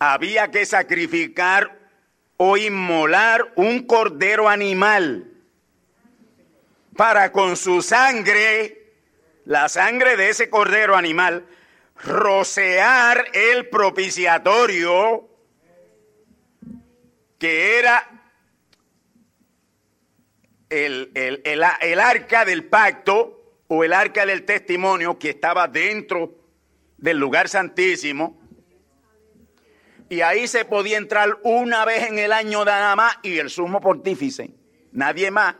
[0.01, 1.79] había que sacrificar
[2.37, 5.31] o inmolar un cordero animal
[6.97, 8.95] para con su sangre,
[9.45, 11.47] la sangre de ese cordero animal,
[12.05, 15.29] rocear el propiciatorio
[17.39, 18.21] que era
[20.69, 26.37] el, el, arca del pacto o el arca del testimonio que estaba dentro
[26.99, 28.39] del lugar santísimo.
[30.09, 33.81] Y ahí se podía entrar una vez en el año nada más y el sumo
[33.81, 34.51] pontífice,
[34.93, 35.57] nadie más.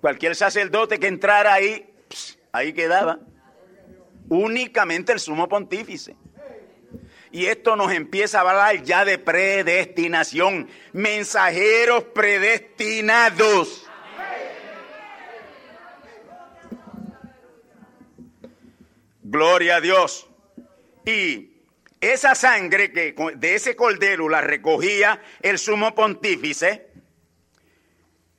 [0.00, 1.94] Cualquier sacerdote que entrara ahí,
[2.52, 3.20] ahí quedaba.
[4.28, 6.16] Únicamente el sumo pontífice.
[7.30, 10.68] Y esto nos empieza a hablar ya de predestinación.
[10.92, 13.86] Mensajeros predestinados.
[19.22, 20.28] Gloria a Dios.
[21.04, 21.50] Y
[22.00, 26.88] esa sangre que de ese cordero la recogía el sumo pontífice,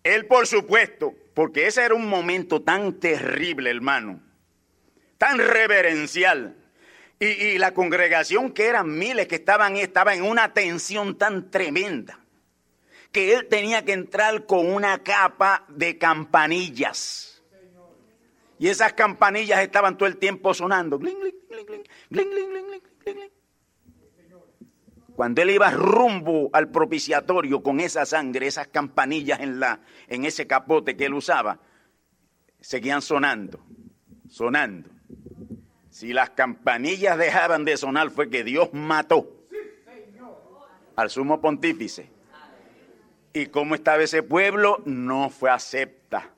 [0.03, 4.21] él por supuesto porque ese era un momento tan terrible, hermano,
[5.17, 6.55] tan reverencial.
[7.19, 12.19] Y, la congregación, que eran miles que estaban, estaba en una tensión tan tremenda,
[13.11, 17.41] que él tenía que entrar con una capa de campanillas.
[18.59, 20.99] Y esas campanillas estaban todo el tiempo sonando.
[25.15, 30.45] Cuando él iba rumbo al propiciatorio con esa sangre, esas campanillas en, la, en ese
[30.45, 31.59] capote que él usaba,
[32.59, 33.59] seguían sonando,
[34.29, 34.96] sonando.
[35.97, 39.47] Si las campanillas dejaban de sonar fue que Dios mató
[40.95, 42.11] al sumo pontífice.
[43.33, 46.29] Y como estaba ese pueblo, no fue acepta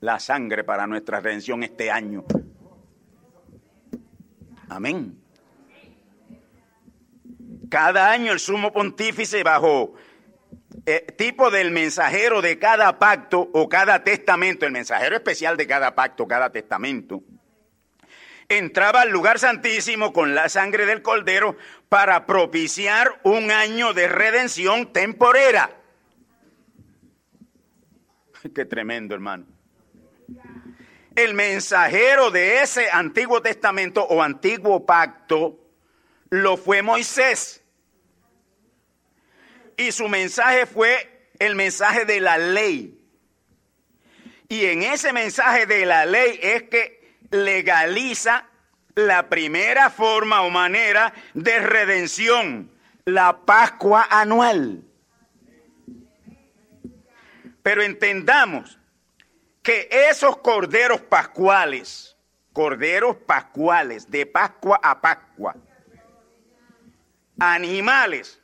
[0.00, 2.24] la sangre para nuestra redención este año.
[4.70, 5.20] Amén.
[7.68, 9.92] Cada año el sumo pontífice bajo
[10.86, 15.94] eh, tipo del mensajero de cada pacto o cada testamento, el mensajero especial de cada
[15.94, 17.22] pacto, cada testamento,
[18.48, 21.56] entraba al lugar santísimo con la sangre del cordero
[21.88, 25.70] para propiciar un año de redención temporera.
[28.54, 29.46] Qué tremendo, hermano.
[31.14, 35.58] El mensajero de ese Antiguo Testamento o Antiguo Pacto
[36.30, 37.62] lo fue Moisés.
[39.78, 42.92] Y su mensaje fue el mensaje de la ley,
[44.48, 46.95] Y en ese mensaje de la ley es que
[47.30, 48.46] legaliza
[48.94, 52.70] la primera forma o manera de redención,
[53.04, 54.82] la Pascua anual.
[57.62, 58.78] Pero entendamos
[59.62, 62.16] que esos corderos pascuales,
[62.52, 65.56] corderos pascuales, de Pascua a Pascua,
[67.38, 68.40] animales,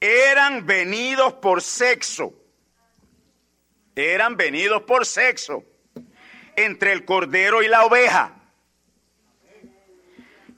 [0.00, 2.32] eran venidos por sexo,
[3.96, 5.64] eran venidos por sexo
[6.64, 8.32] entre el cordero y la oveja.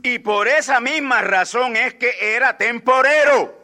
[0.02, 3.54] Y por esa misma razón es que era temporero.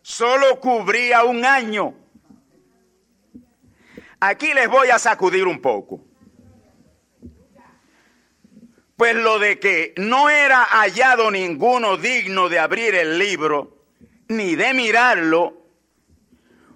[0.00, 1.94] Solo cubría un año.
[4.20, 6.04] Aquí les voy a sacudir un poco.
[8.96, 13.86] Pues lo de que no era hallado ninguno digno de abrir el libro,
[14.28, 15.66] ni de mirarlo,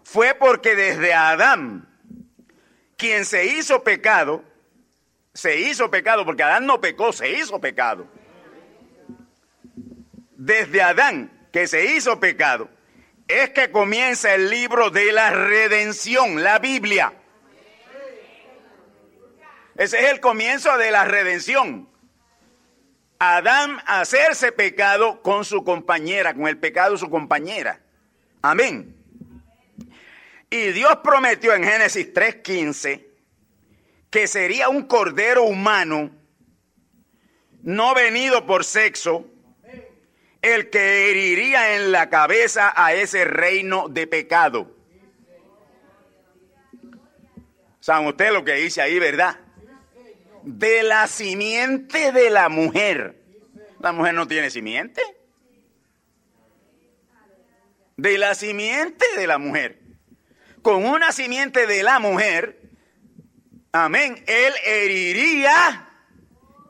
[0.02, 1.95] fue porque desde Adán,
[2.96, 4.42] quien se hizo pecado,
[5.34, 8.06] se hizo pecado, porque Adán no pecó, se hizo pecado.
[10.36, 12.68] Desde Adán, que se hizo pecado,
[13.28, 17.12] es que comienza el libro de la redención, la Biblia.
[19.76, 21.88] Ese es el comienzo de la redención.
[23.18, 27.80] Adán hacerse pecado con su compañera, con el pecado de su compañera.
[28.42, 28.95] Amén.
[30.56, 33.04] Y Dios prometió en Génesis 3:15
[34.10, 36.10] que sería un cordero humano,
[37.62, 39.26] no venido por sexo,
[40.40, 44.74] el que heriría en la cabeza a ese reino de pecado.
[47.80, 49.38] ¿Saben ustedes lo que dice ahí, verdad?
[50.42, 53.22] De la simiente de la mujer.
[53.80, 55.02] La mujer no tiene simiente.
[57.96, 59.85] De la simiente de la mujer.
[60.66, 62.60] Con una simiente de la mujer,
[63.70, 65.88] amén, él heriría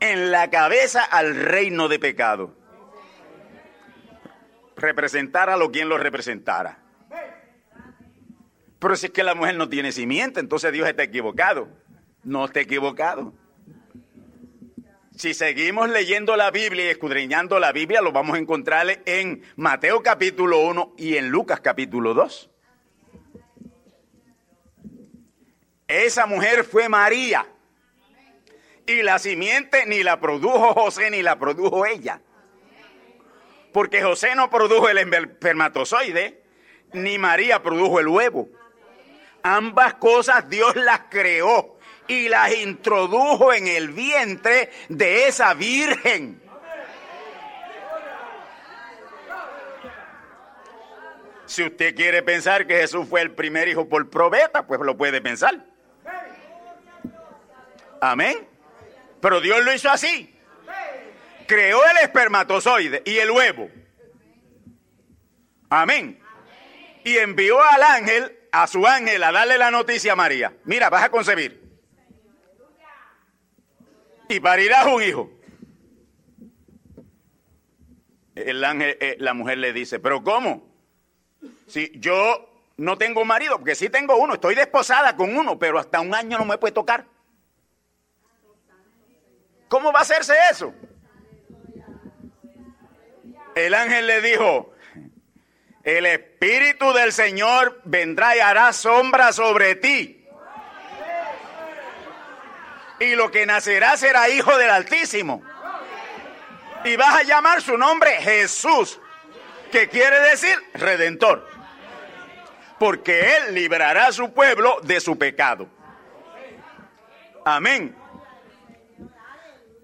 [0.00, 2.54] en la cabeza al reino de pecado.
[4.76, 6.78] Representara lo quien lo representara.
[8.78, 11.66] Pero si es que la mujer no tiene simiente, entonces Dios está equivocado.
[12.22, 13.32] No está equivocado.
[15.16, 20.02] Si seguimos leyendo la Biblia y escudriñando la Biblia, lo vamos a encontrar en Mateo
[20.02, 22.50] capítulo 1 y en Lucas capítulo 2.
[25.88, 27.46] Esa mujer fue María.
[28.86, 32.20] Y la simiente ni la produjo José ni la produjo ella.
[33.72, 36.42] Porque José no produjo el espermatozoide,
[36.92, 38.48] ni María produjo el huevo.
[39.42, 41.78] Ambas cosas Dios las creó
[42.08, 46.42] y las introdujo en el vientre de esa virgen.
[51.44, 55.20] Si usted quiere pensar que Jesús fue el primer hijo por probeta, pues lo puede
[55.20, 55.75] pensar.
[58.00, 58.46] Amén.
[59.20, 60.32] Pero Dios lo hizo así.
[61.46, 63.70] Creó el espermatozoide y el huevo.
[65.70, 66.20] Amén.
[67.04, 70.56] Y envió al ángel, a su ángel, a darle la noticia a María.
[70.64, 71.62] Mira, vas a concebir.
[74.28, 75.30] Y parirás un hijo.
[78.34, 80.68] El ángel, eh, la mujer le dice, pero ¿cómo?
[81.68, 86.00] Si yo no tengo marido, porque sí tengo uno, estoy desposada con uno, pero hasta
[86.00, 87.06] un año no me puede tocar.
[89.68, 90.72] ¿Cómo va a hacerse eso?
[93.54, 94.74] El ángel le dijo,
[95.82, 100.26] el Espíritu del Señor vendrá y hará sombra sobre ti.
[102.98, 105.42] Y lo que nacerá será hijo del Altísimo.
[106.84, 109.00] Y vas a llamar su nombre Jesús,
[109.72, 111.46] que quiere decir redentor.
[112.78, 115.68] Porque Él librará a su pueblo de su pecado.
[117.44, 117.96] Amén.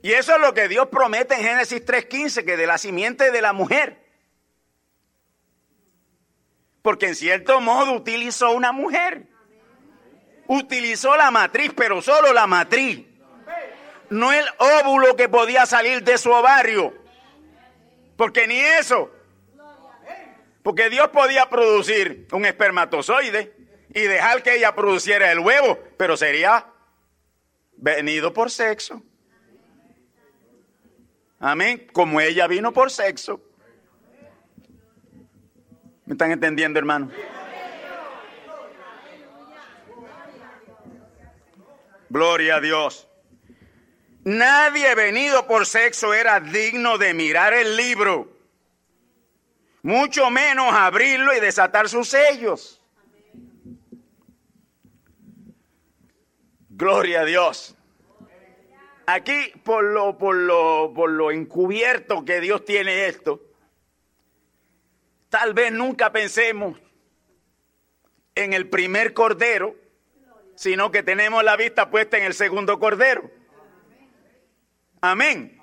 [0.02, 3.40] Y eso es lo que Dios promete en Génesis 3.15, que de la simiente de
[3.40, 4.02] la mujer.
[6.82, 9.28] Porque en cierto modo utilizó una mujer.
[10.48, 13.06] Utilizó la matriz, pero solo la matriz.
[14.10, 16.92] No el óvulo que podía salir de su ovario.
[18.16, 19.08] Porque ni eso.
[20.64, 23.54] Porque Dios podía producir un espermatozoide
[23.94, 26.66] y dejar que ella produciera el huevo, pero sería
[27.76, 29.02] venido por sexo.
[31.44, 31.88] Amén.
[31.92, 33.40] Como ella vino por sexo.
[36.06, 37.10] ¿Me están entendiendo, hermano?
[42.08, 43.08] Gloria a Dios.
[44.22, 48.32] Nadie venido por sexo era digno de mirar el libro,
[49.82, 52.80] mucho menos abrirlo y desatar sus sellos.
[56.68, 57.74] Gloria a Dios.
[59.14, 63.42] Aquí, por lo, por lo, por lo encubierto que Dios tiene esto,
[65.28, 66.78] tal vez nunca pensemos
[68.34, 69.76] en el primer cordero,
[70.54, 73.30] sino que tenemos la vista puesta en el segundo cordero.
[75.02, 75.60] Amén.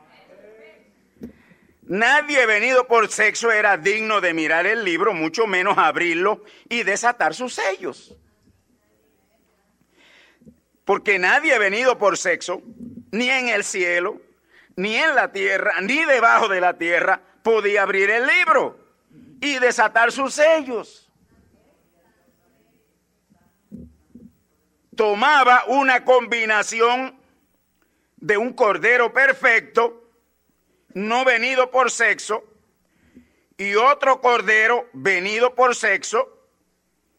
[1.82, 7.34] Nadie venido por sexo era digno de mirar el libro, mucho menos abrirlo y desatar
[7.34, 8.16] sus sellos.
[10.86, 12.62] Porque nadie venido por sexo,
[13.12, 14.22] ni en el cielo,
[14.76, 18.80] ni en la tierra, ni debajo de la tierra, podía abrir el libro
[19.41, 21.10] y desatar sus sellos.
[24.95, 27.20] Tomaba una combinación
[28.18, 30.12] de un cordero perfecto,
[30.93, 32.43] no venido por sexo,
[33.57, 36.47] y otro cordero venido por sexo,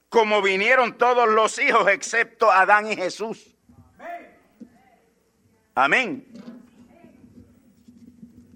[0.08, 3.56] como vinieron todos los hijos excepto Adán y Jesús.
[5.74, 6.26] Amén.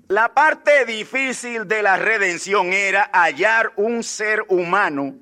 [0.09, 5.15] La parte difícil de la redención era hallar un ser humano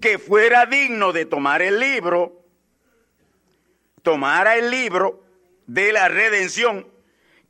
[0.00, 2.44] que fuera digno de tomar el libro,
[4.02, 5.24] tomara el libro
[5.66, 6.86] de la redención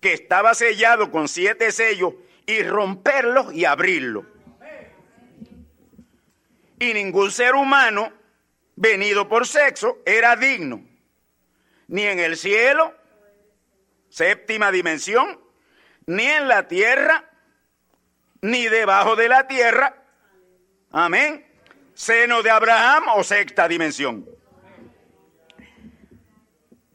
[0.01, 2.15] que estaba sellado con siete sellos
[2.47, 4.25] y romperlo y abrirlo.
[6.79, 8.13] Y ningún ser humano
[8.77, 10.83] venido por sexo era digno,
[11.89, 12.95] ni en el cielo,
[14.17, 15.39] séptima dimensión,
[16.07, 17.29] ni en la tierra,
[18.41, 19.95] ni debajo de la tierra.
[20.91, 21.45] Amén.
[21.93, 24.27] Seno de Abraham o sexta dimensión.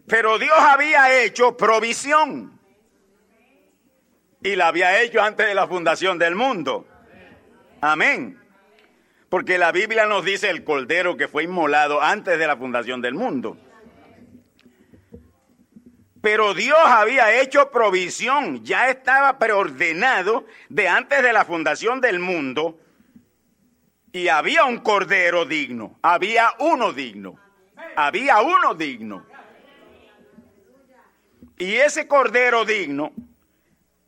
[0.08, 2.60] Pero Dios había hecho provisión.
[4.42, 6.88] Y la había hecho antes de la fundación del mundo.
[7.82, 8.42] Amén.
[9.30, 13.14] Porque la Biblia nos dice el cordero que fue inmolado antes de la fundación del
[13.14, 13.58] mundo.
[16.22, 22.80] Pero Dios había hecho provisión, ya estaba preordenado de antes de la fundación del mundo.
[24.12, 27.40] Y había un cordero digno, había uno digno,
[27.96, 29.26] había uno digno.
[31.58, 33.14] Y ese cordero digno,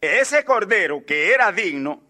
[0.02, 2.04] ese cordero que era digno,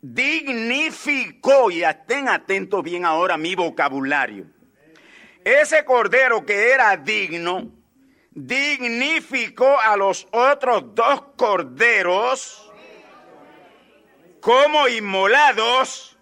[0.00, 4.46] dignificó, y estén atentos bien ahora a mi vocabulario,
[5.44, 7.77] ese cordero que era digno,
[8.46, 12.72] dignificó a los otros dos corderos
[14.40, 16.16] como inmolados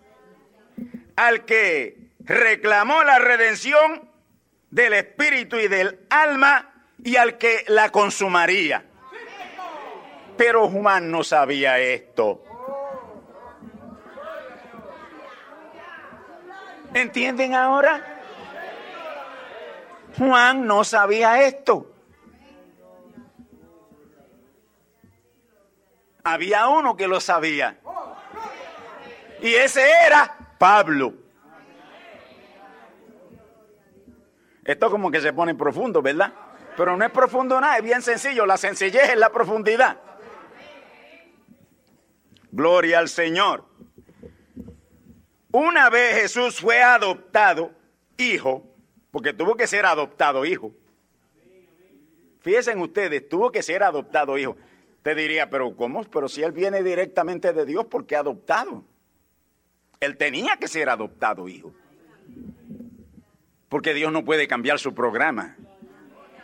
[1.14, 4.10] al que reclamó la redención
[4.70, 6.72] del espíritu y del alma
[7.04, 8.84] y al que la consumaría.
[10.38, 12.42] Pero Juan no sabía esto.
[16.94, 18.22] ¿Entienden ahora?
[20.16, 21.95] Juan no sabía esto.
[26.26, 27.78] Había uno que lo sabía.
[29.40, 31.14] Y ese era Pablo.
[34.64, 36.32] Esto como que se pone profundo, ¿verdad?
[36.76, 38.44] Pero no es profundo nada, es bien sencillo.
[38.44, 39.98] La sencillez es la profundidad.
[42.50, 43.64] Gloria al Señor.
[45.52, 47.70] Una vez Jesús fue adoptado
[48.16, 48.66] hijo,
[49.12, 50.72] porque tuvo que ser adoptado hijo.
[52.40, 54.56] Fíjense ustedes, tuvo que ser adoptado hijo.
[55.06, 56.02] Te diría, pero ¿cómo?
[56.02, 58.82] Pero si él viene directamente de Dios, ¿por qué adoptado?
[60.00, 61.72] Él tenía que ser adoptado hijo.
[63.68, 65.56] Porque Dios no puede cambiar su programa.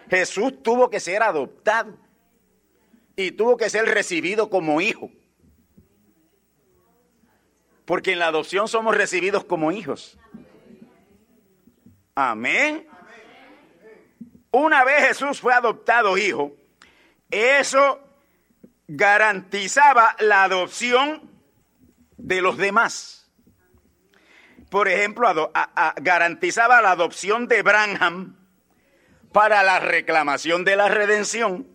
[0.08, 1.98] Jesús tuvo que ser adoptado
[3.16, 5.10] y tuvo que ser recibido como hijo.
[7.84, 10.16] Porque en la adopción somos recibidos como hijos.
[12.14, 12.86] Amén.
[14.52, 16.54] Una vez Jesús fue adoptado hijo,
[17.28, 17.98] eso
[18.89, 21.30] garantizaba la adopción
[22.16, 23.30] de los demás.
[24.70, 25.53] Por ejemplo,
[25.97, 28.37] garantizaba la adopción de Branham
[29.33, 31.66] para la reclamación de la redención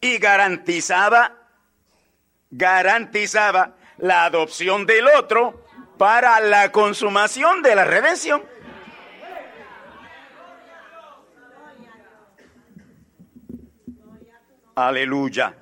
[0.00, 1.34] y garantizaba
[2.50, 5.66] garantizaba la adopción del otro
[5.98, 8.42] para la consumación de la redención.
[14.74, 15.54] Aleluya.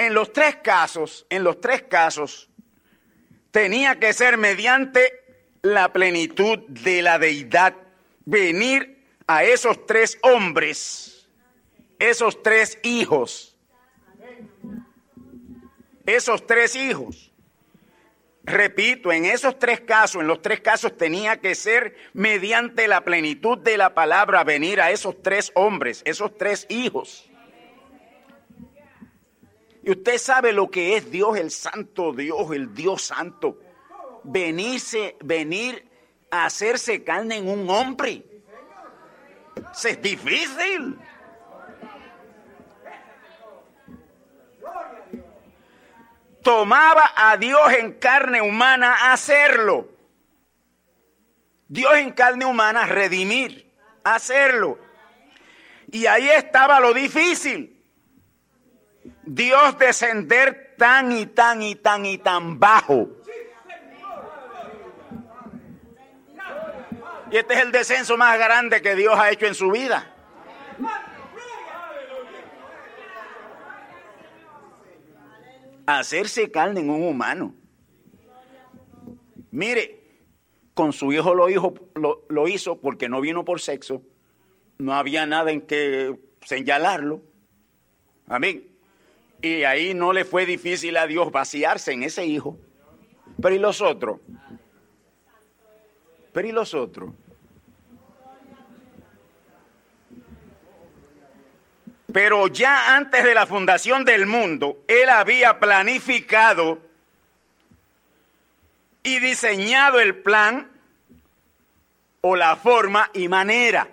[0.00, 2.48] En los tres casos, en los tres casos,
[3.50, 5.12] tenía que ser mediante
[5.60, 7.74] la plenitud de la deidad
[8.24, 11.28] venir a esos tres hombres,
[11.98, 13.58] esos tres hijos,
[16.06, 17.30] esos tres hijos,
[18.42, 23.58] repito, en esos tres casos, en los tres casos tenía que ser mediante la plenitud
[23.58, 27.29] de la palabra venir a esos tres hombres, esos tres hijos.
[29.82, 33.58] Y usted sabe lo que es Dios, el santo Dios, el Dios santo.
[34.24, 35.88] Venirse, venir
[36.30, 38.24] a hacerse carne en un hombre.
[39.82, 40.98] Es difícil.
[46.42, 49.88] tomaba a Dios en carne humana hacerlo.
[51.68, 53.72] Dios en carne humana redimir,
[54.02, 54.78] hacerlo.
[55.92, 57.79] Y ahí estaba lo difícil.
[59.32, 63.08] Dios descender tan y tan y tan y tan bajo.
[67.30, 70.16] Y este es el descenso más grande que Dios ha hecho en su vida.
[75.86, 77.54] hacerse carne en un humano.
[79.50, 80.00] Mire,
[80.74, 81.74] con su hijo lo, hizo,
[82.28, 84.02] lo, hizo porque no vino por sexo,
[84.78, 87.22] no había nada en que señalarlo.
[88.28, 88.69] Amén.
[89.42, 92.58] Y ahí no le fue difícil a Dios vaciarse en ese hijo.
[93.40, 94.20] Pero ¿y los otros?
[96.32, 97.10] Pero ¿y los otros?
[102.12, 106.80] Pero ya antes de la fundación del mundo, Él había planificado
[109.02, 110.70] y diseñado el plan
[112.20, 113.88] o la forma y manera.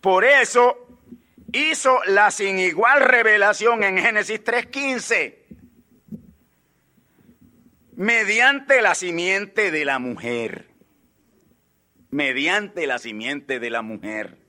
[0.00, 0.83] Por eso
[1.54, 5.38] hizo la sin igual revelación en Génesis 3.15
[7.96, 10.68] mediante la simiente de la mujer.
[12.10, 14.44] Mediante la simiente de la mujer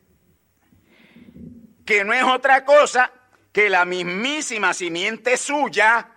[1.86, 3.12] que no es otra cosa
[3.54, 6.10] que la mismísima simiente suya,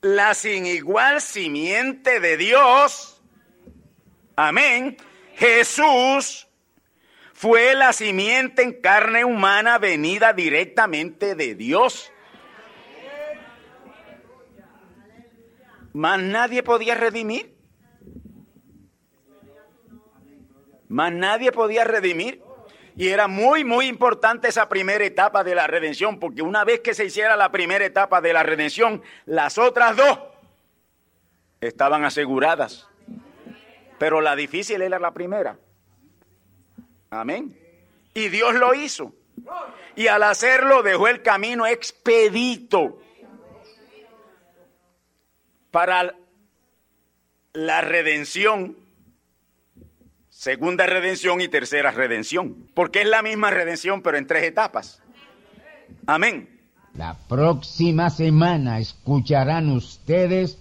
[0.00, 3.22] la sin igual simiente de Dios.
[4.34, 4.96] Amén.
[5.36, 6.48] Jesús
[7.42, 12.12] fue la simiente en carne humana venida directamente de Dios.
[15.92, 17.52] Más nadie podía redimir.
[20.86, 22.44] Más nadie podía redimir.
[22.94, 26.94] Y era muy, muy importante esa primera etapa de la redención, porque una vez que
[26.94, 30.20] se hiciera la primera etapa de la redención, las otras dos
[31.60, 32.88] estaban aseguradas.
[33.98, 35.58] Pero la difícil era la primera.
[37.12, 37.54] Amén.
[38.14, 39.12] Y Dios lo hizo.
[39.96, 43.02] Y al hacerlo dejó el camino expedito
[45.70, 46.14] para
[47.52, 48.78] la redención
[50.30, 55.02] segunda redención y tercera redención, porque es la misma redención pero en tres etapas.
[56.06, 56.48] Amén.
[56.94, 60.58] La próxima semana escucharán ustedes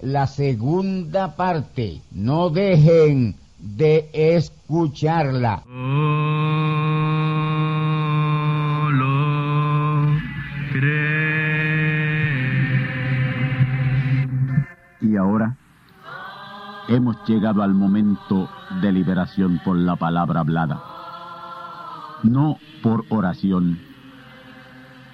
[0.00, 2.00] la segunda parte.
[2.10, 5.62] No dejen de escucharla.
[15.00, 15.56] Y ahora
[16.88, 18.48] hemos llegado al momento
[18.82, 20.82] de liberación por la palabra hablada,
[22.22, 23.78] no por oración.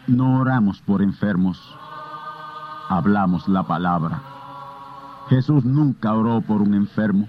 [0.06, 1.58] No oramos por enfermos,
[2.88, 4.22] hablamos la palabra.
[5.28, 7.28] Jesús nunca oró por un enfermo,